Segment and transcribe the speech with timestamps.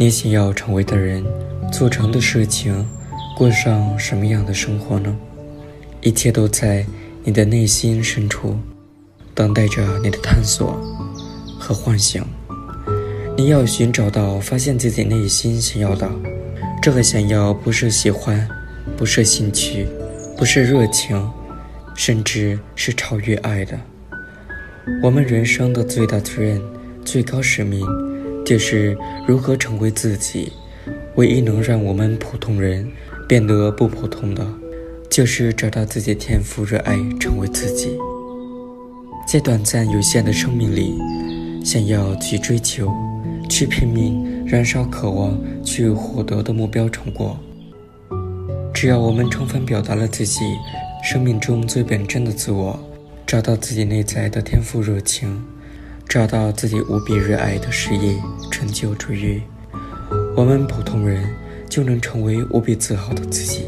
[0.00, 1.24] 你想要成为的人，
[1.72, 2.86] 做成的事情，
[3.36, 5.16] 过上什么样的生活呢？
[6.02, 6.86] 一切都在
[7.24, 8.56] 你的内心深处，
[9.34, 10.80] 等待着你的探索
[11.58, 12.24] 和幻想。
[13.36, 16.08] 你要寻找到，发现自己内心想要的。
[16.80, 18.48] 这个想要不是喜欢，
[18.96, 19.88] 不是兴趣，
[20.36, 21.28] 不是热情，
[21.96, 23.76] 甚至是超越爱的。
[25.02, 26.62] 我们人生的最大责任、
[27.04, 27.84] 最高使命。
[28.48, 28.96] 就是
[29.26, 30.50] 如何成为自己。
[31.16, 32.90] 唯一能让我们普通人
[33.28, 34.46] 变得不普通的，
[35.10, 37.90] 就是找到自己天赋、热爱，成为自己。
[39.30, 40.94] 在短暂有限的生命里，
[41.62, 42.90] 想要去追求、
[43.50, 47.38] 去拼命、燃烧渴望、去获得的目标成果。
[48.72, 50.40] 只要我们充分表达了自己
[51.04, 52.78] 生命中最本真的自我，
[53.26, 55.38] 找到自己内在的天赋、热情。
[56.08, 58.16] 找到自己无比热爱的事业
[58.50, 59.38] 成就卓越，
[60.34, 61.22] 我们普通人
[61.68, 63.66] 就能成为无比自豪的自己。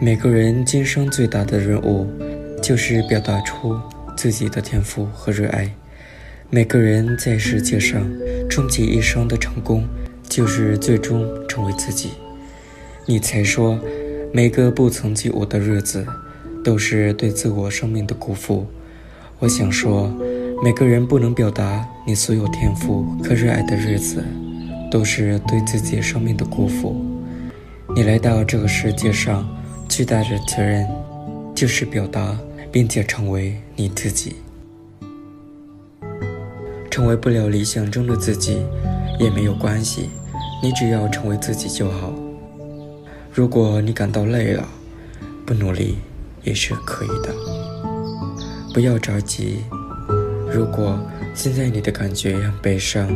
[0.00, 2.06] 每个人今生最大的任务，
[2.62, 3.76] 就是表达出
[4.16, 5.68] 自己的天赋和热爱。
[6.48, 8.08] 每个人在世界上
[8.48, 9.84] 终其一生的成功，
[10.28, 12.10] 就是最终成为自己。
[13.04, 13.76] 你才说，
[14.32, 16.06] 每个不曾起舞的日子，
[16.62, 18.64] 都是对自我生命的辜负。
[19.40, 20.08] 我想说。
[20.64, 24.24] 每个人不能表达你所有天赋和热爱的日子，
[24.92, 26.94] 都是对自己生命的辜负。
[27.96, 29.44] 你来到这个世界上，
[29.88, 30.88] 最大的责任
[31.52, 32.38] 就是表达，
[32.70, 34.36] 并且成为你自己。
[36.88, 38.64] 成为不了理想中的自己
[39.18, 40.10] 也没有关系，
[40.62, 42.14] 你只要成为自己就好。
[43.32, 44.68] 如果你感到累了，
[45.44, 45.96] 不努力
[46.44, 47.34] 也是可以的。
[48.72, 49.64] 不要着急。
[50.54, 50.98] 如果
[51.34, 53.08] 现在你的感觉很悲伤，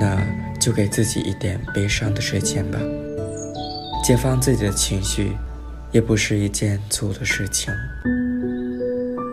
[0.00, 0.18] 那
[0.58, 2.78] 就给自己一点悲伤的时间吧。
[4.02, 5.32] 解放自己的情绪，
[5.92, 7.70] 也不是一件错的事情。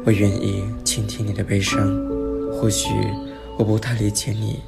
[0.05, 1.87] 我愿意倾听你的悲伤，
[2.51, 2.89] 或许
[3.57, 4.59] 我不太理解你，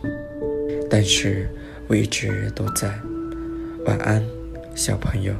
[0.90, 1.50] 但是
[1.88, 2.98] 我一直都在。
[3.86, 4.24] 晚安，
[4.74, 5.34] 小朋友。